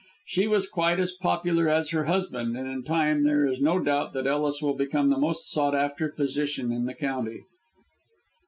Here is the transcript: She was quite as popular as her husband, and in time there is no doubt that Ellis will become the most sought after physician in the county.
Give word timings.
She 0.25 0.47
was 0.47 0.67
quite 0.67 0.99
as 0.99 1.11
popular 1.11 1.69
as 1.69 1.91
her 1.91 2.05
husband, 2.05 2.57
and 2.57 2.67
in 2.67 2.81
time 2.81 3.23
there 3.23 3.45
is 3.45 3.61
no 3.61 3.77
doubt 3.77 4.13
that 4.13 4.25
Ellis 4.25 4.59
will 4.59 4.73
become 4.73 5.11
the 5.11 5.15
most 5.19 5.51
sought 5.51 5.75
after 5.75 6.11
physician 6.11 6.71
in 6.71 6.87
the 6.87 6.95
county. 6.95 7.43